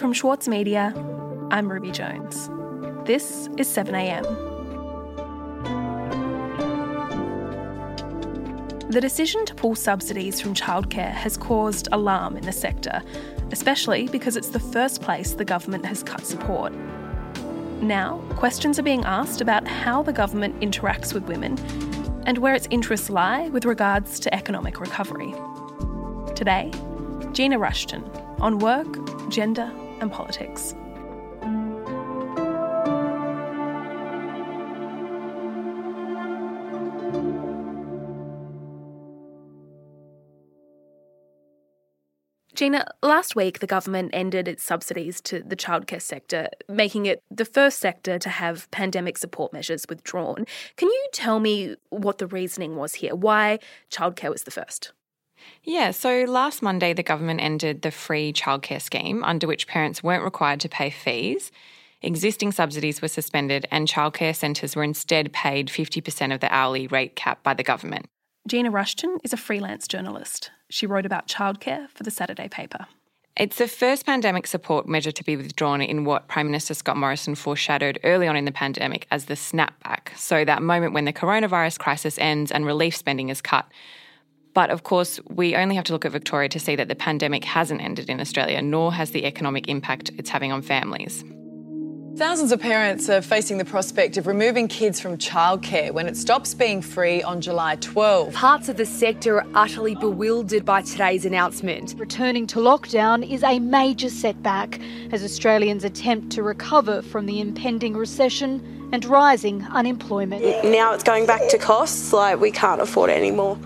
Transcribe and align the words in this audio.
From 0.00 0.14
Schwartz 0.14 0.48
Media, 0.48 0.94
I'm 1.50 1.70
Ruby 1.70 1.90
Jones. 1.90 2.48
This 3.06 3.48
is 3.58 3.68
7am. 3.68 4.22
The 8.90 9.00
decision 9.00 9.44
to 9.44 9.54
pull 9.54 9.74
subsidies 9.74 10.40
from 10.40 10.54
childcare 10.54 11.12
has 11.12 11.36
caused 11.36 11.88
alarm 11.92 12.36
in 12.38 12.44
the 12.44 12.52
sector, 12.52 13.02
especially 13.50 14.08
because 14.08 14.36
it's 14.36 14.48
the 14.48 14.60
first 14.60 15.02
place 15.02 15.32
the 15.32 15.44
government 15.44 15.84
has 15.84 16.02
cut 16.02 16.24
support. 16.24 16.72
Now, 17.82 18.22
questions 18.36 18.78
are 18.78 18.82
being 18.82 19.04
asked 19.04 19.40
about 19.40 19.68
how 19.68 20.02
the 20.02 20.12
government 20.12 20.60
interacts 20.60 21.12
with 21.12 21.24
women 21.24 21.58
and 22.26 22.38
where 22.38 22.54
its 22.54 22.68
interests 22.70 23.10
lie 23.10 23.48
with 23.48 23.64
regards 23.64 24.18
to 24.20 24.34
economic 24.34 24.80
recovery. 24.80 25.34
Today, 26.34 26.70
Gina 27.32 27.58
Rushton 27.58 28.02
on 28.40 28.58
work, 28.58 28.88
gender, 29.30 29.70
and 30.00 30.10
politics. 30.10 30.74
Gina, 42.60 42.86
last 43.02 43.34
week 43.34 43.60
the 43.60 43.66
government 43.66 44.10
ended 44.12 44.46
its 44.46 44.62
subsidies 44.62 45.22
to 45.22 45.42
the 45.42 45.56
childcare 45.56 46.02
sector, 46.02 46.50
making 46.68 47.06
it 47.06 47.22
the 47.30 47.46
first 47.46 47.78
sector 47.78 48.18
to 48.18 48.28
have 48.28 48.70
pandemic 48.70 49.16
support 49.16 49.50
measures 49.54 49.86
withdrawn. 49.88 50.44
Can 50.76 50.88
you 50.88 51.08
tell 51.10 51.40
me 51.40 51.76
what 51.88 52.18
the 52.18 52.26
reasoning 52.26 52.76
was 52.76 52.96
here? 52.96 53.14
Why 53.14 53.60
childcare 53.90 54.30
was 54.30 54.42
the 54.42 54.50
first? 54.50 54.92
Yeah, 55.64 55.90
so 55.90 56.24
last 56.24 56.62
Monday, 56.62 56.92
the 56.92 57.02
government 57.02 57.40
ended 57.40 57.82
the 57.82 57.90
free 57.90 58.32
childcare 58.32 58.80
scheme, 58.80 59.22
under 59.24 59.46
which 59.46 59.66
parents 59.66 60.02
weren't 60.02 60.24
required 60.24 60.60
to 60.60 60.68
pay 60.68 60.90
fees. 60.90 61.52
Existing 62.02 62.52
subsidies 62.52 63.02
were 63.02 63.08
suspended, 63.08 63.66
and 63.70 63.86
childcare 63.86 64.34
centres 64.34 64.74
were 64.74 64.84
instead 64.84 65.32
paid 65.32 65.68
50% 65.68 66.32
of 66.32 66.40
the 66.40 66.52
hourly 66.52 66.86
rate 66.86 67.14
cap 67.14 67.42
by 67.42 67.52
the 67.52 67.62
government. 67.62 68.06
Gina 68.48 68.70
Rushton 68.70 69.18
is 69.22 69.34
a 69.34 69.36
freelance 69.36 69.86
journalist. 69.86 70.50
She 70.70 70.86
wrote 70.86 71.04
about 71.04 71.28
childcare 71.28 71.90
for 71.90 72.02
the 72.02 72.10
Saturday 72.10 72.48
paper. 72.48 72.86
It's 73.36 73.56
the 73.56 73.68
first 73.68 74.06
pandemic 74.06 74.46
support 74.46 74.88
measure 74.88 75.12
to 75.12 75.24
be 75.24 75.36
withdrawn 75.36 75.80
in 75.80 76.04
what 76.04 76.28
Prime 76.28 76.46
Minister 76.46 76.74
Scott 76.74 76.96
Morrison 76.96 77.34
foreshadowed 77.34 77.98
early 78.02 78.26
on 78.26 78.36
in 78.36 78.44
the 78.44 78.52
pandemic 78.52 79.06
as 79.10 79.26
the 79.26 79.34
snapback. 79.34 80.16
So, 80.16 80.44
that 80.44 80.62
moment 80.62 80.94
when 80.94 81.04
the 81.04 81.12
coronavirus 81.12 81.78
crisis 81.78 82.18
ends 82.18 82.50
and 82.50 82.66
relief 82.66 82.96
spending 82.96 83.28
is 83.28 83.40
cut. 83.40 83.66
But 84.52 84.70
of 84.70 84.82
course, 84.82 85.20
we 85.28 85.54
only 85.54 85.76
have 85.76 85.84
to 85.84 85.92
look 85.92 86.04
at 86.04 86.12
Victoria 86.12 86.48
to 86.48 86.58
see 86.58 86.76
that 86.76 86.88
the 86.88 86.94
pandemic 86.96 87.44
hasn't 87.44 87.80
ended 87.80 88.10
in 88.10 88.20
Australia, 88.20 88.60
nor 88.60 88.92
has 88.92 89.10
the 89.10 89.24
economic 89.24 89.68
impact 89.68 90.10
it's 90.18 90.30
having 90.30 90.50
on 90.52 90.62
families. 90.62 91.24
Thousands 92.16 92.50
of 92.50 92.60
parents 92.60 93.08
are 93.08 93.22
facing 93.22 93.58
the 93.58 93.64
prospect 93.64 94.16
of 94.16 94.26
removing 94.26 94.66
kids 94.66 95.00
from 95.00 95.16
childcare 95.16 95.92
when 95.92 96.06
it 96.06 96.16
stops 96.16 96.52
being 96.52 96.82
free 96.82 97.22
on 97.22 97.40
July 97.40 97.76
12. 97.76 98.34
Parts 98.34 98.68
of 98.68 98.76
the 98.76 98.84
sector 98.84 99.40
are 99.40 99.46
utterly 99.54 99.94
bewildered 99.94 100.64
by 100.64 100.82
today's 100.82 101.24
announcement. 101.24 101.94
Returning 101.96 102.48
to 102.48 102.58
lockdown 102.58 103.26
is 103.26 103.44
a 103.44 103.60
major 103.60 104.10
setback 104.10 104.80
as 105.12 105.22
Australians 105.22 105.84
attempt 105.84 106.30
to 106.32 106.42
recover 106.42 107.00
from 107.00 107.26
the 107.26 107.40
impending 107.40 107.96
recession 107.96 108.90
and 108.92 109.04
rising 109.04 109.64
unemployment. 109.66 110.42
Now 110.64 110.92
it's 110.92 111.04
going 111.04 111.26
back 111.26 111.48
to 111.48 111.58
costs, 111.58 112.12
like 112.12 112.40
we 112.40 112.50
can't 112.50 112.80
afford 112.80 113.10
it 113.10 113.16
anymore. 113.16 113.56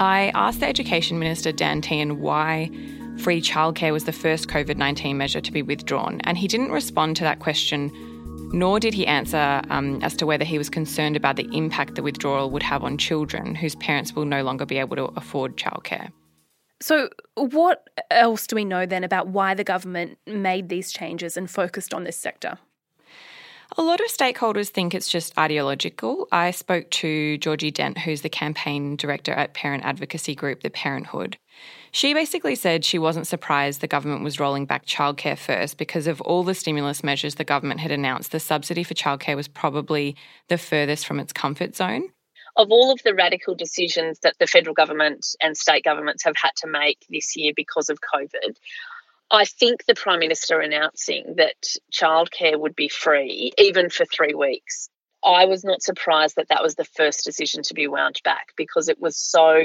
I 0.00 0.32
asked 0.34 0.60
the 0.60 0.66
Education 0.66 1.18
Minister 1.18 1.52
Dan 1.52 1.82
Tehan 1.82 2.20
why 2.20 2.70
free 3.18 3.42
childcare 3.42 3.92
was 3.92 4.04
the 4.04 4.12
first 4.12 4.48
COVID 4.48 4.78
19 4.78 5.16
measure 5.18 5.42
to 5.42 5.52
be 5.52 5.60
withdrawn, 5.60 6.22
and 6.24 6.38
he 6.38 6.48
didn't 6.48 6.70
respond 6.70 7.16
to 7.16 7.24
that 7.24 7.38
question, 7.38 7.90
nor 8.50 8.80
did 8.80 8.94
he 8.94 9.06
answer 9.06 9.60
um, 9.68 10.02
as 10.02 10.16
to 10.16 10.24
whether 10.24 10.44
he 10.44 10.56
was 10.56 10.70
concerned 10.70 11.16
about 11.16 11.36
the 11.36 11.46
impact 11.52 11.96
the 11.96 12.02
withdrawal 12.02 12.50
would 12.50 12.62
have 12.62 12.82
on 12.82 12.96
children 12.96 13.54
whose 13.54 13.74
parents 13.76 14.14
will 14.14 14.24
no 14.24 14.42
longer 14.42 14.64
be 14.64 14.78
able 14.78 14.96
to 14.96 15.04
afford 15.16 15.58
childcare. 15.58 16.10
So, 16.80 17.10
what 17.34 17.86
else 18.10 18.46
do 18.46 18.56
we 18.56 18.64
know 18.64 18.86
then 18.86 19.04
about 19.04 19.28
why 19.28 19.52
the 19.52 19.64
government 19.64 20.18
made 20.26 20.70
these 20.70 20.92
changes 20.92 21.36
and 21.36 21.50
focused 21.50 21.92
on 21.92 22.04
this 22.04 22.16
sector? 22.16 22.58
A 23.78 23.82
lot 23.82 24.00
of 24.00 24.06
stakeholders 24.06 24.68
think 24.68 24.94
it's 24.94 25.08
just 25.08 25.36
ideological. 25.38 26.26
I 26.32 26.50
spoke 26.50 26.90
to 26.90 27.38
Georgie 27.38 27.70
Dent, 27.70 27.98
who's 27.98 28.22
the 28.22 28.28
campaign 28.28 28.96
director 28.96 29.32
at 29.32 29.54
parent 29.54 29.84
advocacy 29.84 30.34
group 30.34 30.62
The 30.62 30.70
Parenthood. 30.70 31.38
She 31.92 32.12
basically 32.12 32.56
said 32.56 32.84
she 32.84 32.98
wasn't 32.98 33.26
surprised 33.26 33.80
the 33.80 33.86
government 33.86 34.24
was 34.24 34.40
rolling 34.40 34.66
back 34.66 34.86
childcare 34.86 35.38
first 35.38 35.76
because 35.76 36.06
of 36.06 36.20
all 36.20 36.42
the 36.42 36.54
stimulus 36.54 37.04
measures 37.04 37.36
the 37.36 37.44
government 37.44 37.80
had 37.80 37.92
announced. 37.92 38.32
The 38.32 38.40
subsidy 38.40 38.82
for 38.82 38.94
childcare 38.94 39.36
was 39.36 39.48
probably 39.48 40.16
the 40.48 40.58
furthest 40.58 41.06
from 41.06 41.20
its 41.20 41.32
comfort 41.32 41.76
zone. 41.76 42.08
Of 42.56 42.70
all 42.70 42.92
of 42.92 43.00
the 43.04 43.14
radical 43.14 43.54
decisions 43.54 44.18
that 44.20 44.34
the 44.40 44.46
federal 44.46 44.74
government 44.74 45.26
and 45.40 45.56
state 45.56 45.84
governments 45.84 46.24
have 46.24 46.36
had 46.36 46.52
to 46.56 46.66
make 46.66 47.06
this 47.08 47.36
year 47.36 47.52
because 47.54 47.88
of 47.88 47.98
COVID, 48.14 48.56
I 49.30 49.44
think 49.44 49.84
the 49.86 49.94
Prime 49.94 50.18
Minister 50.18 50.60
announcing 50.60 51.34
that 51.36 51.54
childcare 51.92 52.58
would 52.58 52.74
be 52.74 52.88
free, 52.88 53.52
even 53.58 53.88
for 53.88 54.04
three 54.04 54.34
weeks, 54.34 54.88
I 55.24 55.44
was 55.44 55.64
not 55.64 55.82
surprised 55.82 56.36
that 56.36 56.48
that 56.48 56.62
was 56.62 56.74
the 56.74 56.84
first 56.84 57.24
decision 57.24 57.62
to 57.64 57.74
be 57.74 57.86
wound 57.86 58.20
back 58.24 58.48
because 58.56 58.88
it 58.88 59.00
was 59.00 59.16
so 59.16 59.64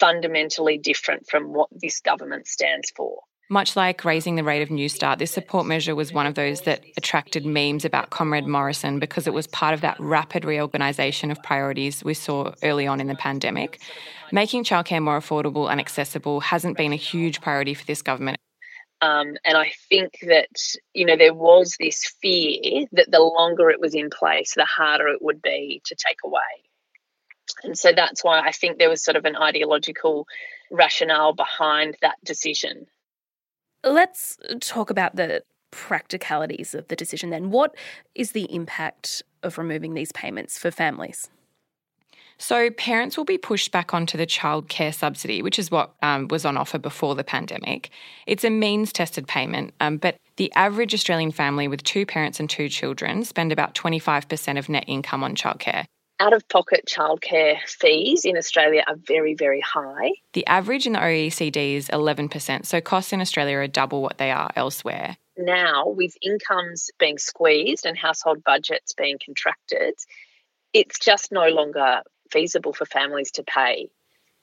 fundamentally 0.00 0.78
different 0.78 1.28
from 1.28 1.52
what 1.52 1.68
this 1.72 2.00
government 2.00 2.46
stands 2.46 2.90
for. 2.96 3.20
Much 3.50 3.76
like 3.76 4.04
raising 4.04 4.36
the 4.36 4.44
rate 4.44 4.60
of 4.60 4.68
Newstart, 4.68 5.18
this 5.18 5.30
support 5.30 5.64
measure 5.64 5.94
was 5.94 6.12
one 6.12 6.26
of 6.26 6.34
those 6.34 6.62
that 6.62 6.84
attracted 6.98 7.46
memes 7.46 7.84
about 7.84 8.10
Comrade 8.10 8.46
Morrison 8.46 8.98
because 8.98 9.26
it 9.26 9.32
was 9.32 9.46
part 9.46 9.72
of 9.72 9.80
that 9.80 9.98
rapid 9.98 10.44
reorganisation 10.44 11.30
of 11.30 11.42
priorities 11.42 12.04
we 12.04 12.12
saw 12.12 12.52
early 12.62 12.86
on 12.86 13.00
in 13.00 13.06
the 13.06 13.14
pandemic. 13.14 13.80
Making 14.32 14.64
childcare 14.64 15.02
more 15.02 15.18
affordable 15.18 15.70
and 15.70 15.80
accessible 15.80 16.40
hasn't 16.40 16.76
been 16.76 16.92
a 16.92 16.96
huge 16.96 17.40
priority 17.40 17.72
for 17.72 17.86
this 17.86 18.02
government. 18.02 18.38
Um, 19.00 19.36
and 19.44 19.56
I 19.56 19.72
think 19.88 20.18
that, 20.22 20.48
you 20.92 21.04
know, 21.04 21.16
there 21.16 21.34
was 21.34 21.76
this 21.78 22.04
fear 22.20 22.86
that 22.92 23.10
the 23.10 23.20
longer 23.20 23.70
it 23.70 23.80
was 23.80 23.94
in 23.94 24.10
place, 24.10 24.54
the 24.54 24.64
harder 24.64 25.08
it 25.08 25.22
would 25.22 25.40
be 25.40 25.80
to 25.84 25.94
take 25.94 26.18
away. 26.24 26.40
And 27.62 27.78
so 27.78 27.92
that's 27.92 28.24
why 28.24 28.40
I 28.40 28.52
think 28.52 28.78
there 28.78 28.90
was 28.90 29.02
sort 29.02 29.16
of 29.16 29.24
an 29.24 29.36
ideological 29.36 30.26
rationale 30.70 31.32
behind 31.32 31.96
that 32.02 32.16
decision. 32.24 32.86
Let's 33.84 34.38
talk 34.60 34.90
about 34.90 35.16
the 35.16 35.42
practicalities 35.70 36.74
of 36.74 36.88
the 36.88 36.96
decision 36.96 37.30
then. 37.30 37.50
What 37.50 37.76
is 38.14 38.32
the 38.32 38.52
impact 38.52 39.22
of 39.42 39.58
removing 39.58 39.94
these 39.94 40.12
payments 40.12 40.58
for 40.58 40.70
families? 40.70 41.30
So, 42.38 42.70
parents 42.70 43.16
will 43.16 43.24
be 43.24 43.36
pushed 43.36 43.72
back 43.72 43.92
onto 43.92 44.16
the 44.16 44.26
childcare 44.26 44.94
subsidy, 44.94 45.42
which 45.42 45.58
is 45.58 45.70
what 45.70 45.94
um, 46.02 46.28
was 46.28 46.44
on 46.44 46.56
offer 46.56 46.78
before 46.78 47.16
the 47.16 47.24
pandemic. 47.24 47.90
It's 48.26 48.44
a 48.44 48.50
means 48.50 48.92
tested 48.92 49.26
payment, 49.26 49.74
um, 49.80 49.96
but 49.96 50.18
the 50.36 50.52
average 50.54 50.94
Australian 50.94 51.32
family 51.32 51.66
with 51.66 51.82
two 51.82 52.06
parents 52.06 52.38
and 52.38 52.48
two 52.48 52.68
children 52.68 53.24
spend 53.24 53.50
about 53.50 53.74
25% 53.74 54.56
of 54.56 54.68
net 54.68 54.84
income 54.86 55.24
on 55.24 55.34
childcare. 55.34 55.86
Out 56.20 56.32
of 56.32 56.48
pocket 56.48 56.84
childcare 56.88 57.58
fees 57.66 58.24
in 58.24 58.36
Australia 58.36 58.84
are 58.86 58.96
very, 58.96 59.34
very 59.34 59.60
high. 59.60 60.12
The 60.32 60.46
average 60.46 60.86
in 60.86 60.92
the 60.92 61.00
OECD 61.00 61.74
is 61.74 61.88
11%, 61.88 62.66
so 62.66 62.80
costs 62.80 63.12
in 63.12 63.20
Australia 63.20 63.58
are 63.58 63.66
double 63.66 64.00
what 64.00 64.18
they 64.18 64.30
are 64.30 64.50
elsewhere. 64.54 65.16
Now, 65.36 65.88
with 65.88 66.16
incomes 66.22 66.90
being 66.98 67.18
squeezed 67.18 67.84
and 67.86 67.96
household 67.96 68.42
budgets 68.44 68.92
being 68.94 69.18
contracted, 69.24 69.94
it's 70.72 70.98
just 70.98 71.30
no 71.30 71.48
longer 71.48 72.02
feasible 72.30 72.72
for 72.72 72.86
families 72.86 73.30
to 73.32 73.42
pay. 73.42 73.88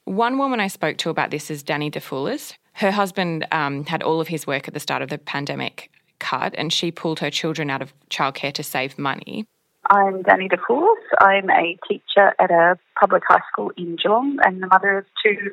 One 0.06 0.38
woman 0.38 0.60
I 0.60 0.68
spoke 0.68 0.98
to 0.98 1.10
about 1.10 1.32
this 1.32 1.50
is 1.50 1.64
Danny 1.64 1.90
DeFoulis. 1.90 2.54
Her 2.74 2.92
husband 2.92 3.48
um, 3.52 3.86
had 3.86 4.04
all 4.04 4.22
of 4.22 4.28
his 4.28 4.46
work 4.46 4.68
at 4.68 4.74
the 4.74 4.80
start 4.80 5.02
of 5.02 5.10
the 5.10 5.18
pandemic 5.18 5.90
cut, 6.20 6.54
and 6.58 6.72
she 6.72 6.92
pulled 6.92 7.20
her 7.20 7.32
children 7.32 7.70
out 7.70 7.82
of 7.82 7.94
childcare 8.10 8.54
to 8.54 8.64
save 8.64 9.00
money. 9.00 9.48
I'm 9.90 10.24
Danny 10.24 10.50
DeFoulis. 10.50 10.96
I'm 11.20 11.50
a 11.50 11.78
teacher 11.88 12.34
at 12.40 12.52
a 12.52 12.78
public 13.00 13.24
high 13.28 13.42
school 13.52 13.72
in 13.78 13.98
Geelong 14.02 14.38
and 14.44 14.62
the 14.62 14.68
mother 14.68 15.00
of 15.00 15.06
two 15.24 15.52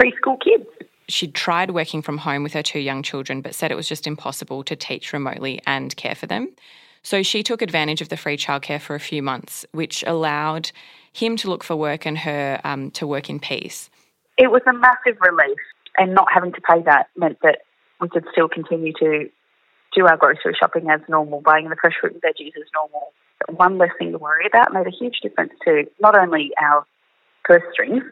preschool 0.00 0.38
kids. 0.40 0.66
She'd 1.08 1.34
tried 1.34 1.70
working 1.70 2.02
from 2.02 2.18
home 2.18 2.42
with 2.42 2.54
her 2.54 2.62
two 2.62 2.80
young 2.80 3.02
children, 3.02 3.40
but 3.40 3.54
said 3.54 3.70
it 3.70 3.76
was 3.76 3.88
just 3.88 4.06
impossible 4.06 4.64
to 4.64 4.76
teach 4.76 5.12
remotely 5.12 5.60
and 5.66 5.94
care 5.96 6.14
for 6.14 6.26
them. 6.26 6.48
So 7.02 7.22
she 7.22 7.42
took 7.42 7.60
advantage 7.60 8.00
of 8.00 8.08
the 8.08 8.16
free 8.16 8.38
childcare 8.38 8.80
for 8.80 8.94
a 8.94 9.00
few 9.00 9.22
months, 9.22 9.66
which 9.72 10.02
allowed 10.06 10.70
him 11.14 11.36
to 11.38 11.48
look 11.48 11.64
for 11.64 11.76
work 11.76 12.04
and 12.04 12.18
her 12.18 12.60
um, 12.64 12.90
to 12.90 13.06
work 13.06 13.30
in 13.30 13.40
peace. 13.40 13.88
It 14.36 14.50
was 14.50 14.62
a 14.66 14.72
massive 14.72 15.16
relief, 15.20 15.58
and 15.96 16.14
not 16.14 16.26
having 16.32 16.52
to 16.52 16.60
pay 16.60 16.82
that 16.82 17.06
meant 17.16 17.38
that 17.42 17.60
we 18.00 18.08
could 18.08 18.24
still 18.32 18.48
continue 18.48 18.92
to 18.98 19.30
do 19.96 20.06
our 20.06 20.16
grocery 20.16 20.54
shopping 20.58 20.90
as 20.90 21.00
normal, 21.08 21.40
buying 21.40 21.68
the 21.68 21.76
fresh 21.80 21.94
fruit 22.00 22.12
and 22.12 22.22
veggies 22.22 22.56
as 22.56 22.68
normal. 22.74 23.12
One 23.48 23.78
less 23.78 23.90
thing 23.98 24.12
to 24.12 24.18
worry 24.18 24.46
about 24.46 24.72
made 24.72 24.86
a 24.86 24.90
huge 24.90 25.20
difference 25.22 25.52
to 25.64 25.84
not 26.00 26.18
only 26.18 26.50
our 26.60 26.84
purse 27.44 27.62
strings, 27.72 28.02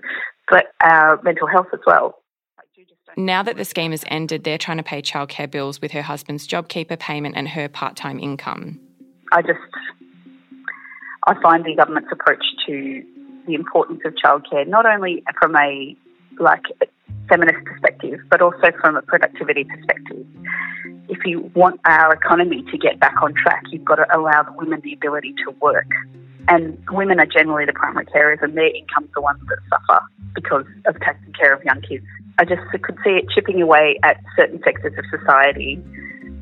but 0.48 0.66
our 0.80 1.20
mental 1.22 1.48
health 1.48 1.68
as 1.72 1.80
well. 1.86 2.18
Now 3.16 3.42
that 3.42 3.56
the 3.56 3.64
scheme 3.64 3.90
has 3.90 4.04
ended, 4.08 4.44
they're 4.44 4.58
trying 4.58 4.76
to 4.78 4.82
pay 4.82 5.02
childcare 5.02 5.50
bills 5.50 5.80
with 5.80 5.90
her 5.92 6.02
husband's 6.02 6.46
JobKeeper 6.46 6.98
payment 6.98 7.36
and 7.36 7.48
her 7.48 7.68
part 7.68 7.96
time 7.96 8.18
income. 8.18 8.80
I 9.32 9.42
just, 9.42 9.58
I 11.24 11.40
find 11.40 11.64
the 11.64 11.74
government's 11.76 12.10
approach 12.10 12.44
to 12.66 13.02
the 13.46 13.54
importance 13.54 14.00
of 14.04 14.14
childcare, 14.14 14.66
not 14.66 14.86
only 14.86 15.22
from 15.40 15.56
a 15.56 15.96
like 16.40 16.62
feminist 17.28 17.64
perspective, 17.64 18.20
but 18.30 18.42
also 18.42 18.72
from 18.80 18.96
a 18.96 19.02
productivity 19.02 19.64
perspective. 19.64 20.26
If 21.08 21.24
you 21.24 21.50
want 21.54 21.80
our 21.84 22.14
economy 22.14 22.64
to 22.70 22.78
get 22.78 22.98
back 22.98 23.14
on 23.22 23.34
track, 23.34 23.62
you've 23.70 23.84
got 23.84 23.96
to 23.96 24.06
allow 24.16 24.42
the 24.42 24.52
women 24.52 24.80
the 24.82 24.94
ability 24.94 25.34
to 25.44 25.50
work. 25.60 25.88
And 26.48 26.78
women 26.90 27.20
are 27.20 27.26
generally 27.26 27.66
the 27.66 27.72
primary 27.72 28.06
carers, 28.06 28.42
and 28.42 28.56
their 28.56 28.74
income's 28.74 29.10
the 29.14 29.20
ones 29.20 29.40
that 29.48 29.58
suffer 29.70 30.02
because 30.34 30.64
of 30.86 30.94
taking 31.00 31.32
care 31.38 31.54
of 31.54 31.62
young 31.64 31.80
kids. 31.82 32.04
I 32.38 32.44
just 32.44 32.62
could 32.82 32.96
see 33.04 33.10
it 33.10 33.26
chipping 33.32 33.62
away 33.62 33.98
at 34.02 34.18
certain 34.36 34.60
sectors 34.64 34.94
of 34.98 35.04
society, 35.20 35.80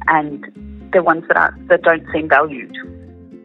and 0.06 0.44
the 0.92 1.02
ones 1.02 1.24
that 1.28 1.36
are 1.36 1.54
that 1.68 1.82
don't 1.82 2.06
seem 2.12 2.28
valued. 2.28 2.74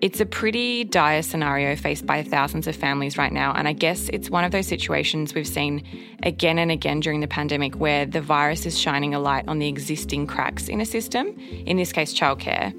It's 0.01 0.19
a 0.19 0.25
pretty 0.25 0.83
dire 0.83 1.21
scenario 1.21 1.75
faced 1.75 2.06
by 2.06 2.21
thousands 2.21 2.68
of 2.68 2.75
families 2.75 3.18
right 3.18 3.31
now, 3.31 3.53
and 3.53 3.68
I 3.68 3.74
guess 3.74 4.09
it's 4.09 4.30
one 4.30 4.44
of 4.44 4.51
those 4.51 4.68
situations 4.68 5.33
we've 5.33 5.47
seen 5.47 5.83
again 6.21 6.59
and 6.59 6.69
again 6.69 7.00
during 7.00 7.21
the 7.21 7.27
pandemic 7.27 7.75
where 7.75 8.06
the 8.06 8.21
virus 8.21 8.65
is 8.65 8.77
shining 8.77 9.15
a 9.15 9.19
light 9.19 9.47
on 9.47 9.59
the 9.59 9.68
existing 9.68 10.27
cracks 10.27 10.68
in 10.68 10.81
a 10.81 10.86
system, 10.86 11.27
in 11.65 11.77
this 11.77 11.94
case, 11.94 12.13
childcare. 12.13 12.74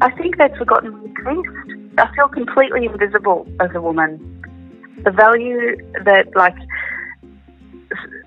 I 0.00 0.10
think 0.12 0.38
they've 0.38 0.56
forgotten 0.56 1.04
exist. 1.04 1.48
I 1.98 2.14
feel 2.14 2.28
completely 2.28 2.86
invisible 2.86 3.46
as 3.60 3.70
a 3.74 3.80
woman. 3.80 4.18
The 5.04 5.10
value 5.10 5.76
that, 6.04 6.34
like, 6.36 6.56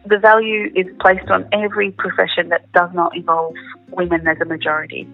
the 0.06 0.20
value 0.20 0.72
is 0.76 0.88
placed 1.00 1.30
on 1.30 1.48
every 1.54 1.92
profession 1.92 2.50
that 2.50 2.72
does 2.74 2.90
not 2.94 3.16
involve 3.16 3.56
women 3.92 4.28
as 4.28 4.38
a 4.42 4.46
majority 4.46 5.08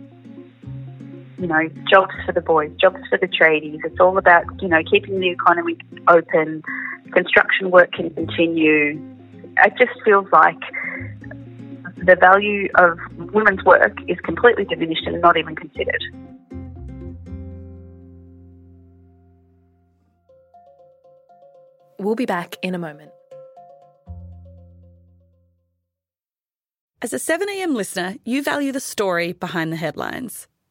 you 1.42 1.48
know, 1.48 1.68
jobs 1.92 2.14
for 2.24 2.32
the 2.32 2.42
boys, 2.42 2.72
jobs 2.80 3.00
for 3.10 3.18
the 3.18 3.28
tradies. 3.28 3.80
It's 3.84 4.00
all 4.00 4.18
about, 4.18 4.46
you 4.62 4.68
know, 4.68 4.82
keeping 4.90 5.20
the 5.20 5.32
economy 5.32 5.76
open. 6.08 6.62
Construction 7.12 7.72
work 7.72 7.92
can 7.94 8.12
continue. 8.12 9.02
It 9.58 9.74
just 9.78 10.00
feels 10.06 10.28
like 10.32 10.60
the 11.98 12.16
value 12.16 12.70
of 12.76 13.00
women's 13.34 13.64
work 13.66 13.98
is 14.08 14.18
completely 14.24 14.66
diminished 14.66 15.06
and 15.08 15.20
not 15.20 15.36
even 15.36 15.56
considered. 15.56 16.04
We'll 21.98 22.16
be 22.16 22.26
back 22.26 22.56
in 22.62 22.76
a 22.76 22.80
moment. 22.80 23.12
As 27.02 27.14
a 27.14 27.18
7am 27.18 27.74
listener, 27.74 28.16
you 28.24 28.44
value 28.44 28.72
the 28.72 28.80
story 28.80 29.34
behind 29.34 29.72
the 29.72 29.78
headlines. 29.78 30.48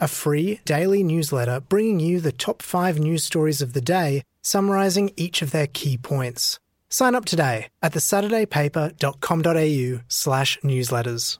a 0.00 0.08
free 0.08 0.60
daily 0.64 1.02
newsletter 1.02 1.60
bringing 1.60 2.00
you 2.00 2.20
the 2.20 2.32
top 2.32 2.62
five 2.62 2.98
news 2.98 3.24
stories 3.24 3.62
of 3.62 3.72
the 3.72 3.80
day, 3.80 4.22
summarising 4.42 5.12
each 5.16 5.40
of 5.42 5.52
their 5.52 5.66
key 5.66 5.96
points. 5.96 6.58
Sign 6.90 7.14
up 7.14 7.24
today 7.24 7.68
at 7.82 7.92
thesaturdaypaper.com.au 7.92 10.02
slash 10.08 10.58
newsletters. 10.62 11.38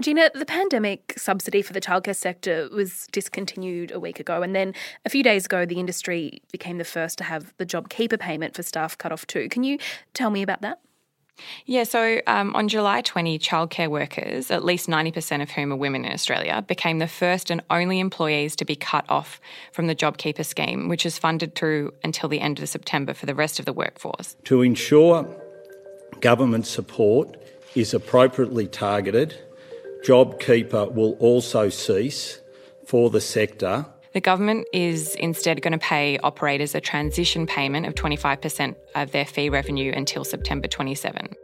Gina, 0.00 0.30
the 0.34 0.46
pandemic 0.46 1.12
subsidy 1.18 1.60
for 1.60 1.74
the 1.74 1.80
childcare 1.80 2.16
sector 2.16 2.70
was 2.72 3.06
discontinued 3.12 3.92
a 3.92 4.00
week 4.00 4.18
ago, 4.18 4.42
and 4.42 4.56
then 4.56 4.72
a 5.04 5.10
few 5.10 5.22
days 5.22 5.44
ago, 5.44 5.66
the 5.66 5.78
industry 5.78 6.40
became 6.50 6.78
the 6.78 6.84
first 6.84 7.18
to 7.18 7.24
have 7.24 7.52
the 7.58 7.66
JobKeeper 7.66 8.18
payment 8.18 8.54
for 8.54 8.62
staff 8.62 8.96
cut 8.96 9.12
off 9.12 9.26
too. 9.26 9.50
Can 9.50 9.62
you 9.62 9.78
tell 10.14 10.30
me 10.30 10.40
about 10.40 10.62
that? 10.62 10.80
Yeah, 11.66 11.84
so 11.84 12.20
um, 12.26 12.54
on 12.54 12.68
July 12.68 13.00
20, 13.00 13.38
childcare 13.38 13.88
workers, 13.88 14.50
at 14.50 14.64
least 14.64 14.88
90% 14.88 15.42
of 15.42 15.50
whom 15.50 15.72
are 15.72 15.76
women 15.76 16.04
in 16.04 16.12
Australia, 16.12 16.62
became 16.66 16.98
the 16.98 17.08
first 17.08 17.50
and 17.50 17.62
only 17.70 18.00
employees 18.00 18.56
to 18.56 18.64
be 18.64 18.76
cut 18.76 19.04
off 19.08 19.40
from 19.72 19.86
the 19.86 19.94
JobKeeper 19.94 20.44
scheme, 20.44 20.88
which 20.88 21.06
is 21.06 21.18
funded 21.18 21.54
through 21.54 21.92
until 22.04 22.28
the 22.28 22.40
end 22.40 22.60
of 22.60 22.68
September 22.68 23.14
for 23.14 23.26
the 23.26 23.34
rest 23.34 23.58
of 23.58 23.64
the 23.64 23.72
workforce. 23.72 24.36
To 24.44 24.62
ensure 24.62 25.28
government 26.20 26.66
support 26.66 27.36
is 27.74 27.94
appropriately 27.94 28.66
targeted, 28.66 29.38
JobKeeper 30.04 30.92
will 30.92 31.12
also 31.14 31.68
cease 31.68 32.40
for 32.86 33.10
the 33.10 33.20
sector 33.20 33.86
the 34.12 34.20
government 34.20 34.66
is 34.72 35.14
instead 35.16 35.62
going 35.62 35.72
to 35.72 35.78
pay 35.78 36.18
operators 36.18 36.74
a 36.74 36.80
transition 36.80 37.46
payment 37.46 37.86
of 37.86 37.94
25% 37.94 38.74
of 38.94 39.12
their 39.12 39.24
fee 39.24 39.48
revenue 39.48 39.92
until 39.94 40.24
September 40.24 40.68
27. 40.68 41.34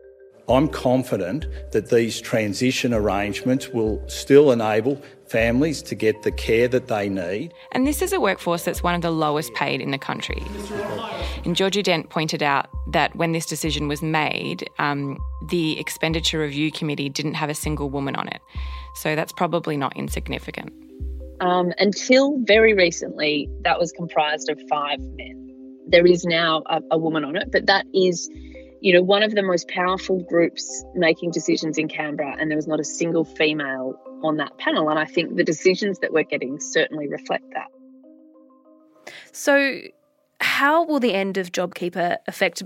I'm 0.49 0.69
confident 0.69 1.47
that 1.73 1.91
these 1.91 2.21
transition 2.21 2.95
arrangements 2.95 3.71
will 3.71 4.03
still 4.09 4.53
enable 4.53 5.03
families 5.27 5.83
to 5.83 5.97
get 5.97 6.23
the 6.23 6.31
care 6.31 6.69
that 6.69 6.87
they 6.87 7.09
need. 7.09 7.53
And 7.73 7.85
this 7.85 8.01
is 8.01 8.13
a 8.13 8.21
workforce 8.21 8.65
that's 8.65 8.81
one 8.81 8.95
of 8.95 9.03
the 9.03 9.11
lowest 9.11 9.53
paid 9.55 9.81
in 9.81 9.91
the 9.91 9.99
country. 9.99 10.41
And 11.45 11.57
Georgie 11.57 11.83
Dent 11.83 12.11
pointed 12.11 12.45
out 12.45 12.69
that 12.93 13.17
when 13.17 13.33
this 13.33 13.45
decision 13.45 13.89
was 13.89 14.03
made, 14.03 14.71
um, 14.79 15.19
the 15.49 15.81
Expenditure 15.81 16.39
Review 16.39 16.71
Committee 16.71 17.09
didn't 17.09 17.35
have 17.35 17.51
a 17.51 17.55
single 17.55 17.91
woman 17.91 18.15
on 18.15 18.29
it. 18.29 18.41
So 18.95 19.17
that's 19.17 19.33
probably 19.33 19.77
not 19.77 19.97
insignificant. 19.97 20.73
Um, 21.41 21.73
until 21.79 22.39
very 22.45 22.75
recently, 22.75 23.49
that 23.63 23.79
was 23.79 23.93
comprised 23.93 24.49
of 24.49 24.61
five 24.69 25.01
men. 25.01 25.77
There 25.89 26.07
is 26.07 26.25
now 26.25 26.63
a, 26.67 26.81
a 26.93 26.99
woman 26.99 27.25
on 27.25 27.37
it, 27.37 27.51
but 27.53 27.67
that 27.67 27.85
is, 27.95 28.29
you 28.81 28.95
know, 28.95 29.03
one 29.03 29.23
of 29.23 29.35
the 29.35 29.43
most 29.43 29.69
powerful 29.69 30.21
groups 30.21 30.85
making 30.95 31.31
decisions 31.33 31.79
in 31.79 31.89
Canberra, 31.89 32.37
and 32.39 32.51
there 32.51 32.57
was 32.57 32.67
not 32.67 32.81
a 32.81 32.85
single 32.85 33.25
female 33.25 33.95
on 34.25 34.39
that 34.39 34.57
panel. 34.59 34.89
And 34.89 34.99
I 34.99 35.05
think 35.05 35.37
the 35.37 35.45
decisions 35.45 35.99
that 36.01 36.13
we're 36.13 36.25
getting 36.25 36.59
certainly 36.59 37.09
reflect 37.09 37.45
that. 37.53 37.69
So, 39.33 39.83
how 40.41 40.85
will 40.85 41.01
the 41.01 41.13
end 41.13 41.37
of 41.37 41.53
JobKeeper 41.53 42.17
affect 42.27 42.63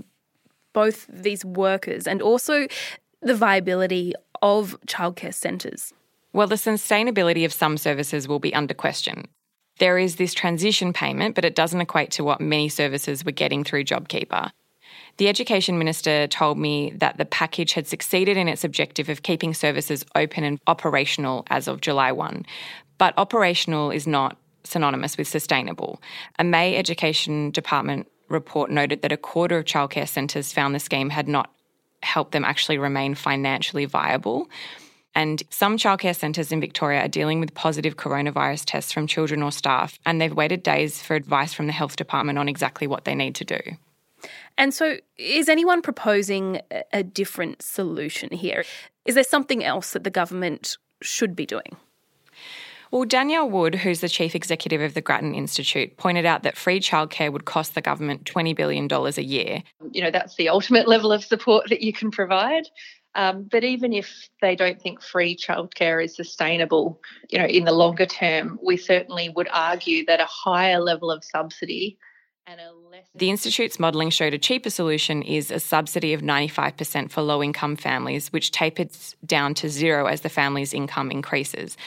both 0.73 1.07
these 1.07 1.43
workers 1.43 2.07
and 2.07 2.21
also 2.21 2.67
the 3.21 3.35
viability 3.35 4.13
of 4.41 4.77
childcare 4.87 5.33
centres? 5.33 5.93
Well, 6.33 6.47
the 6.47 6.55
sustainability 6.55 7.43
of 7.43 7.51
some 7.51 7.77
services 7.77 8.27
will 8.27 8.39
be 8.39 8.53
under 8.53 8.73
question. 8.73 9.27
There 9.79 9.97
is 9.97 10.15
this 10.15 10.33
transition 10.33 10.93
payment, 10.93 11.35
but 11.35 11.43
it 11.43 11.55
doesn't 11.55 11.81
equate 11.81 12.11
to 12.11 12.23
what 12.23 12.39
many 12.39 12.69
services 12.69 13.25
were 13.25 13.31
getting 13.31 13.63
through 13.63 13.85
JobKeeper. 13.85 14.51
The 15.17 15.27
Education 15.27 15.77
Minister 15.77 16.27
told 16.27 16.57
me 16.57 16.91
that 16.95 17.17
the 17.17 17.25
package 17.25 17.73
had 17.73 17.87
succeeded 17.87 18.37
in 18.37 18.47
its 18.47 18.63
objective 18.63 19.09
of 19.09 19.23
keeping 19.23 19.53
services 19.53 20.05
open 20.15 20.43
and 20.43 20.59
operational 20.67 21.45
as 21.49 21.67
of 21.67 21.81
July 21.81 22.11
1. 22.11 22.45
But 22.97 23.13
operational 23.17 23.91
is 23.91 24.07
not 24.07 24.37
synonymous 24.63 25.17
with 25.17 25.27
sustainable. 25.27 26.01
A 26.39 26.43
May 26.43 26.77
Education 26.77 27.51
Department 27.51 28.07
report 28.29 28.71
noted 28.71 29.01
that 29.01 29.11
a 29.11 29.17
quarter 29.17 29.57
of 29.57 29.65
childcare 29.65 30.07
centres 30.07 30.53
found 30.53 30.73
the 30.73 30.79
scheme 30.79 31.09
had 31.09 31.27
not 31.27 31.51
helped 32.03 32.31
them 32.31 32.45
actually 32.45 32.77
remain 32.77 33.15
financially 33.15 33.85
viable. 33.85 34.49
And 35.13 35.43
some 35.49 35.77
childcare 35.77 36.15
centres 36.15 36.51
in 36.51 36.61
Victoria 36.61 37.01
are 37.01 37.07
dealing 37.07 37.39
with 37.39 37.53
positive 37.53 37.97
coronavirus 37.97 38.63
tests 38.65 38.91
from 38.91 39.07
children 39.07 39.43
or 39.43 39.51
staff, 39.51 39.99
and 40.05 40.21
they've 40.21 40.33
waited 40.33 40.63
days 40.63 41.01
for 41.01 41.15
advice 41.15 41.53
from 41.53 41.67
the 41.67 41.73
health 41.73 41.95
department 41.95 42.39
on 42.39 42.47
exactly 42.47 42.87
what 42.87 43.05
they 43.05 43.15
need 43.15 43.35
to 43.35 43.45
do. 43.45 43.59
And 44.57 44.73
so, 44.73 44.97
is 45.17 45.49
anyone 45.49 45.81
proposing 45.81 46.61
a 46.93 47.03
different 47.03 47.61
solution 47.61 48.29
here? 48.31 48.63
Is 49.05 49.15
there 49.15 49.23
something 49.23 49.63
else 49.63 49.91
that 49.91 50.03
the 50.03 50.09
government 50.09 50.77
should 51.01 51.35
be 51.35 51.45
doing? 51.45 51.75
Well, 52.91 53.05
Danielle 53.05 53.49
Wood, 53.49 53.75
who's 53.75 54.01
the 54.01 54.09
chief 54.09 54.35
executive 54.35 54.81
of 54.81 54.95
the 54.95 55.01
Grattan 55.01 55.33
Institute, 55.33 55.95
pointed 55.95 56.25
out 56.25 56.43
that 56.43 56.57
free 56.57 56.81
childcare 56.81 57.31
would 57.31 57.45
cost 57.45 57.73
the 57.73 57.81
government 57.81 58.25
$20 58.25 58.53
billion 58.53 58.91
a 58.91 59.21
year. 59.21 59.63
You 59.91 60.01
know, 60.03 60.11
that's 60.11 60.35
the 60.35 60.49
ultimate 60.49 60.89
level 60.89 61.13
of 61.13 61.23
support 61.23 61.69
that 61.69 61.81
you 61.81 61.93
can 61.93 62.11
provide. 62.11 62.67
Um, 63.13 63.43
but 63.43 63.63
even 63.63 63.91
if 63.91 64.29
they 64.41 64.55
don't 64.55 64.81
think 64.81 65.01
free 65.01 65.35
childcare 65.35 66.03
is 66.03 66.15
sustainable, 66.15 67.01
you 67.29 67.39
know, 67.39 67.45
in 67.45 67.65
the 67.65 67.73
longer 67.73 68.05
term, 68.05 68.57
we 68.63 68.77
certainly 68.77 69.29
would 69.29 69.49
argue 69.51 70.05
that 70.05 70.21
a 70.21 70.25
higher 70.25 70.79
level 70.79 71.11
of 71.11 71.23
subsidy 71.23 71.97
and 72.47 72.59
a 72.59 72.71
Less- 72.91 73.07
The 73.15 73.29
Institute's 73.29 73.79
modelling 73.79 74.09
showed 74.09 74.33
a 74.33 74.37
cheaper 74.37 74.69
solution 74.69 75.21
is 75.21 75.51
a 75.51 75.59
subsidy 75.59 76.13
of 76.13 76.21
95% 76.21 77.11
for 77.11 77.21
low 77.21 77.41
income 77.41 77.75
families, 77.75 78.33
which 78.33 78.51
tapers 78.51 79.15
down 79.25 79.53
to 79.55 79.69
zero 79.69 80.07
as 80.07 80.21
the 80.21 80.29
family's 80.29 80.73
income 80.73 81.11
increases. 81.11 81.77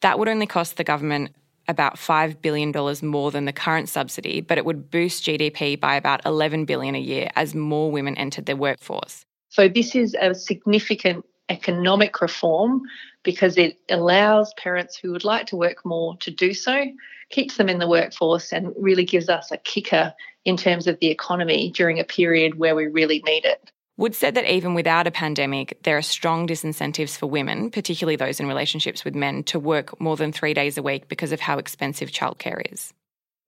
That 0.00 0.18
would 0.18 0.28
only 0.28 0.46
cost 0.46 0.76
the 0.76 0.84
government 0.84 1.34
about 1.68 1.96
$5 1.96 2.40
billion 2.40 2.72
more 3.02 3.30
than 3.32 3.44
the 3.44 3.52
current 3.52 3.88
subsidy, 3.88 4.40
but 4.40 4.58
it 4.58 4.64
would 4.64 4.90
boost 4.90 5.24
GDP 5.24 5.78
by 5.78 5.96
about 5.96 6.24
11 6.24 6.64
billion 6.64 6.94
a 6.94 7.00
year 7.00 7.28
as 7.34 7.54
more 7.54 7.90
women 7.90 8.16
entered 8.16 8.46
the 8.46 8.54
workforce. 8.54 9.24
So, 9.56 9.68
this 9.68 9.94
is 9.94 10.14
a 10.20 10.34
significant 10.34 11.24
economic 11.48 12.20
reform 12.20 12.82
because 13.22 13.56
it 13.56 13.78
allows 13.88 14.52
parents 14.58 14.98
who 14.98 15.12
would 15.12 15.24
like 15.24 15.46
to 15.46 15.56
work 15.56 15.82
more 15.82 16.14
to 16.18 16.30
do 16.30 16.52
so, 16.52 16.84
keeps 17.30 17.56
them 17.56 17.70
in 17.70 17.78
the 17.78 17.88
workforce, 17.88 18.52
and 18.52 18.74
really 18.78 19.06
gives 19.06 19.30
us 19.30 19.50
a 19.50 19.56
kicker 19.56 20.12
in 20.44 20.58
terms 20.58 20.86
of 20.86 21.00
the 21.00 21.06
economy 21.06 21.70
during 21.70 21.98
a 21.98 22.04
period 22.04 22.58
where 22.58 22.74
we 22.74 22.86
really 22.86 23.22
need 23.24 23.46
it. 23.46 23.70
Wood 23.96 24.14
said 24.14 24.34
that 24.34 24.44
even 24.44 24.74
without 24.74 25.06
a 25.06 25.10
pandemic, 25.10 25.78
there 25.84 25.96
are 25.96 26.02
strong 26.02 26.46
disincentives 26.46 27.16
for 27.16 27.26
women, 27.26 27.70
particularly 27.70 28.16
those 28.16 28.38
in 28.38 28.48
relationships 28.48 29.06
with 29.06 29.14
men, 29.14 29.42
to 29.44 29.58
work 29.58 29.98
more 29.98 30.18
than 30.18 30.32
three 30.32 30.52
days 30.52 30.76
a 30.76 30.82
week 30.82 31.08
because 31.08 31.32
of 31.32 31.40
how 31.40 31.56
expensive 31.56 32.10
childcare 32.10 32.60
is. 32.70 32.92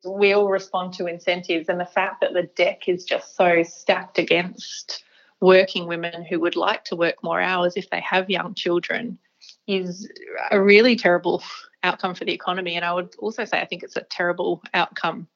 We 0.07 0.33
all 0.33 0.49
respond 0.49 0.95
to 0.95 1.05
incentives, 1.05 1.69
and 1.69 1.79
the 1.79 1.85
fact 1.85 2.23
that 2.23 2.33
the 2.33 2.49
deck 2.57 2.89
is 2.89 3.05
just 3.05 3.37
so 3.37 3.63
stacked 3.63 4.19
against 4.19 5.05
working 5.41 5.87
women 5.87 6.25
who 6.25 6.41
would 6.41 6.57
like 6.57 6.85
to 6.85 6.97
work 6.97 7.23
more 7.23 7.41
hours 7.41 7.75
if 7.77 7.89
they 7.91 8.01
have 8.01 8.31
young 8.31 8.55
children 8.55 9.19
is 9.67 10.11
a 10.51 10.61
really 10.61 10.97
terrible 10.97 11.43
outcome 11.83 12.15
for 12.15 12.25
the 12.25 12.33
economy. 12.33 12.75
And 12.75 12.85
I 12.85 12.93
would 12.93 13.15
also 13.19 13.45
say 13.45 13.61
I 13.61 13.67
think 13.67 13.83
it's 13.83 13.97
a 13.97 14.03
terrible 14.03 14.63
outcome 14.75 15.29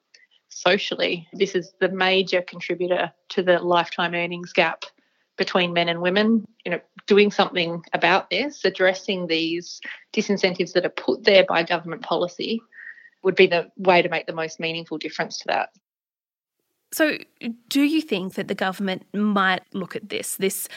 socially. 0.49 1.29
This 1.33 1.55
is 1.55 1.73
the 1.81 1.89
major 1.89 2.43
contributor 2.43 3.13
to 3.31 3.43
the 3.43 3.59
lifetime 3.59 4.15
earnings 4.15 4.53
gap 4.53 4.85
between 5.39 5.73
men 5.73 5.89
and 5.89 6.03
women. 6.03 6.45
You 6.65 6.73
know, 6.73 6.81
doing 7.07 7.31
something 7.31 7.83
about 7.93 8.31
this, 8.31 8.65
addressing 8.65 9.27
these 9.27 9.81
disincentives 10.13 10.73
that 10.73 10.85
are 10.85 10.91
put 10.91 11.25
there 11.25 11.45
by 11.49 11.63
government 11.63 12.03
policy 12.03 12.61
would 13.23 13.35
be 13.37 13.47
the 13.47 13.71
way 13.77 14.03
to 14.03 14.09
make 14.09 14.27
the 14.27 14.33
most 14.33 14.61
meaningful 14.61 14.99
difference 14.99 15.39
to 15.39 15.45
that. 15.47 15.71
So, 16.93 17.17
do 17.69 17.83
you 17.83 18.03
think 18.03 18.35
that 18.35 18.49
the 18.49 18.55
government 18.55 19.07
might 19.15 19.63
look 19.73 19.97
at 19.97 20.11
this, 20.11 20.37
this 20.37 20.69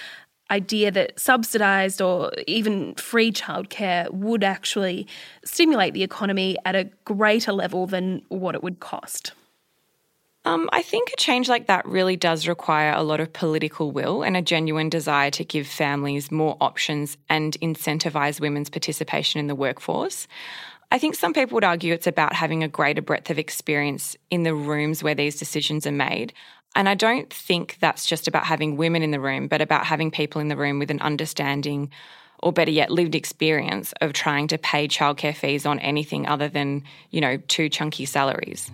idea 0.52 0.92
that 0.92 1.20
subsidised 1.20 2.02
or 2.02 2.32
even 2.48 2.96
free 2.96 3.32
childcare 3.32 4.10
would 4.12 4.44
actually 4.44 5.08
stimulate 5.44 5.94
the 5.94 6.04
economy 6.04 6.58
at 6.66 6.76
a 6.76 6.86
greater 7.04 7.52
level 7.52 7.88
than 7.88 8.22
what 8.30 8.56
it 8.56 8.64
would 8.64 8.80
cost? 8.80 9.34
Um, 10.46 10.70
I 10.72 10.84
think 10.84 11.10
a 11.12 11.16
change 11.18 11.50
like 11.50 11.66
that 11.66 11.88
really 11.88 12.16
does 12.16 12.48
require 12.48 12.94
a 12.94 13.02
lot 13.02 13.20
of 13.20 13.34
political 13.34 13.90
will 13.92 14.22
and 14.22 14.38
a 14.38 14.44
genuine 14.44 14.90
desire 14.90 15.32
to 15.32 15.44
give 15.44 15.66
families 15.66 16.32
more 16.32 16.56
options 16.62 17.18
and 17.30 17.58
incentivise 17.62 18.40
women's 18.40 18.70
participation 18.70 19.40
in 19.40 19.48
the 19.48 19.56
workforce. 19.56 20.28
I 20.96 20.98
think 20.98 21.16
some 21.16 21.34
people 21.34 21.56
would 21.56 21.66
argue 21.66 21.94
it's 21.94 22.08
about 22.08 22.32
having 22.32 22.64
a 22.64 22.70
greater 22.70 23.02
breadth 23.02 23.30
of 23.30 23.38
experience 23.38 24.16
in 24.32 24.44
the 24.44 24.56
rooms 24.56 25.04
where 25.04 25.14
these 25.14 25.38
decisions 25.38 25.86
are 25.86 25.92
made. 25.92 26.32
And 26.74 26.88
I 26.88 26.96
don't 26.96 27.30
think 27.34 27.76
that's 27.82 28.06
just 28.06 28.30
about 28.30 28.46
having 28.46 28.78
women 28.78 29.04
in 29.04 29.12
the 29.12 29.20
room, 29.20 29.50
but 29.50 29.60
about 29.60 29.86
having 29.86 30.10
people 30.10 30.40
in 30.40 30.48
the 30.48 30.56
room 30.56 30.80
with 30.80 30.90
an 30.90 31.02
understanding 31.02 31.92
or 32.40 32.54
better 32.54 32.72
yet, 32.72 32.92
lived 32.92 33.14
experience 33.14 33.94
of 34.00 34.14
trying 34.14 34.48
to 34.48 34.58
pay 34.58 34.88
childcare 34.88 35.36
fees 35.36 35.66
on 35.66 35.80
anything 35.80 36.28
other 36.28 36.48
than, 36.48 36.82
you 37.10 37.20
know, 37.20 37.36
two 37.50 37.68
chunky 37.68 38.06
salaries. 38.06 38.72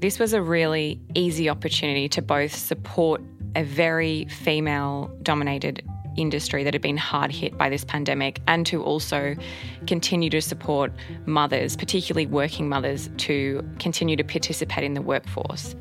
This 0.00 0.18
was 0.18 0.32
a 0.32 0.42
really 0.42 1.00
easy 1.14 1.48
opportunity 1.48 2.08
to 2.08 2.22
both 2.22 2.56
support 2.56 3.22
a 3.54 3.62
very 3.62 4.24
female 4.24 5.16
dominated 5.22 5.88
industry 6.16 6.64
that 6.64 6.74
had 6.74 6.82
been 6.82 6.96
hard 6.96 7.30
hit 7.30 7.56
by 7.56 7.68
this 7.68 7.84
pandemic 7.84 8.40
and 8.46 8.66
to 8.66 8.82
also 8.82 9.34
continue 9.86 10.30
to 10.30 10.40
support 10.40 10.92
mothers, 11.26 11.76
particularly 11.76 12.26
working 12.26 12.68
mothers, 12.68 13.10
to 13.18 13.66
continue 13.78 14.16
to 14.16 14.24
participate 14.24 14.84
in 14.84 14.94
the 14.94 15.02
workforce. 15.02 15.74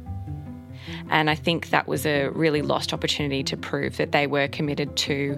And 1.10 1.30
I 1.30 1.36
think 1.36 1.70
that 1.70 1.88
was 1.88 2.06
a 2.06 2.30
really 2.30 2.62
lost 2.62 2.94
opportunity 2.94 3.44
to 3.44 3.58
prove 3.58 3.98
that 3.98 4.12
they 4.12 4.28
were 4.28 4.48
committed 4.48 4.96
to, 4.98 5.38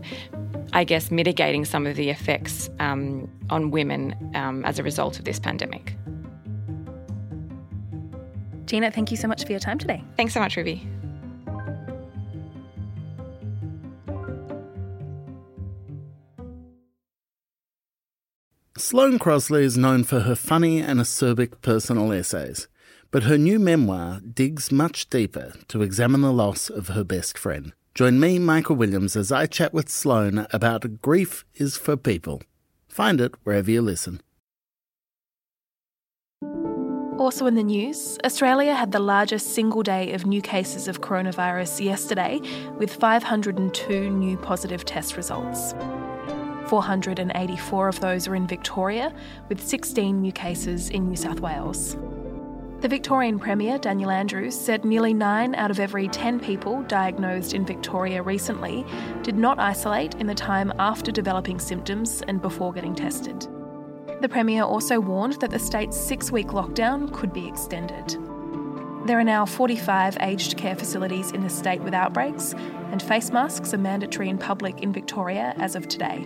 I 0.72 0.84
guess, 0.84 1.12
mitigating 1.12 1.66
some 1.66 1.86
of 1.86 1.96
the 1.96 2.10
effects 2.10 2.70
um, 2.80 3.30
on 3.50 3.72
women 3.72 4.16
um, 4.36 4.64
as 4.66 4.80
a 4.80 4.84
result 4.84 5.20
of 5.20 5.26
this 5.26 5.40
pandemic. 5.40 5.96
Gina, 8.66 8.90
thank 8.92 9.12
you 9.12 9.18
so 9.18 9.28
much 9.28 9.46
for 9.46 9.52
your 9.52 9.60
time 9.60 9.78
today. 9.78 10.04
Thanks 10.16 10.34
so 10.34 10.40
much, 10.40 10.56
Ruby. 10.56 10.88
Sloane 18.76 19.20
Crosley 19.20 19.62
is 19.62 19.78
known 19.78 20.04
for 20.04 20.22
her 20.22 20.34
funny 20.34 20.82
and 20.82 21.00
acerbic 21.00 21.62
personal 21.62 22.12
essays, 22.12 22.68
but 23.12 23.22
her 23.22 23.38
new 23.38 23.60
memoir 23.60 24.20
digs 24.22 24.72
much 24.72 25.08
deeper 25.12 25.54
to 25.68 25.84
examine 25.84 26.22
the 26.22 26.34
loss 26.34 26.72
of 26.72 26.88
her 26.88 27.04
best 27.04 27.38
friend. 27.38 27.74
Join 27.94 28.20
me, 28.20 28.40
Michael 28.40 28.76
Williams, 28.76 29.16
as 29.16 29.32
I 29.32 29.46
chat 29.46 29.76
with 29.76 29.90
Sloane 29.90 30.48
about 30.52 31.04
Grief 31.04 31.46
is 31.54 31.78
for 31.78 31.96
People. 31.96 32.42
Find 32.88 33.22
it 33.22 33.36
wherever 33.44 33.70
you 33.70 33.84
listen. 33.84 34.22
Also 37.20 37.46
in 37.46 37.54
the 37.54 37.64
news, 37.64 38.18
Australia 38.26 38.74
had 38.74 38.92
the 38.92 38.98
largest 38.98 39.54
single 39.54 39.84
day 39.84 40.14
of 40.14 40.26
new 40.26 40.42
cases 40.42 40.88
of 40.88 41.02
coronavirus 41.02 41.86
yesterday, 41.86 42.42
with 42.80 42.92
502 42.92 44.10
new 44.10 44.36
positive 44.36 44.84
test 44.84 45.16
results. 45.16 45.76
484 46.74 47.88
of 47.88 48.00
those 48.00 48.28
are 48.28 48.34
in 48.34 48.48
Victoria, 48.48 49.14
with 49.48 49.62
16 49.62 50.20
new 50.20 50.32
cases 50.32 50.90
in 50.90 51.08
New 51.08 51.16
South 51.16 51.40
Wales. 51.40 51.96
The 52.80 52.88
Victorian 52.88 53.38
Premier, 53.38 53.78
Daniel 53.78 54.10
Andrews, 54.10 54.60
said 54.60 54.84
nearly 54.84 55.14
9 55.14 55.54
out 55.54 55.70
of 55.70 55.80
every 55.80 56.08
10 56.08 56.40
people 56.40 56.82
diagnosed 56.82 57.54
in 57.54 57.64
Victoria 57.64 58.24
recently 58.24 58.84
did 59.22 59.36
not 59.36 59.60
isolate 59.60 60.16
in 60.16 60.26
the 60.26 60.34
time 60.34 60.74
after 60.80 61.12
developing 61.12 61.60
symptoms 61.60 62.24
and 62.28 62.42
before 62.42 62.74
getting 62.74 62.96
tested. 62.96 63.48
The 64.22 64.30
Premier 64.30 64.64
also 64.64 65.00
warned 65.00 65.34
that 65.42 65.52
the 65.52 65.60
state's 65.60 65.96
six 65.96 66.32
week 66.32 66.48
lockdown 66.48 67.14
could 67.14 67.34
be 67.34 67.48
extended. 67.48 68.18
There 69.06 69.20
are 69.20 69.24
now 69.24 69.46
45 69.46 70.18
aged 70.22 70.58
care 70.58 70.76
facilities 70.76 71.34
in 71.34 71.44
the 71.44 71.52
state 71.52 71.84
with 71.84 71.94
outbreaks, 71.94 72.54
and 72.92 73.00
face 73.00 73.30
masks 73.30 73.76
are 73.76 73.78
mandatory 73.78 74.30
in 74.30 74.40
public 74.40 74.82
in 74.82 74.92
Victoria 74.92 75.54
as 75.58 75.76
of 75.76 75.88
today. 75.88 76.26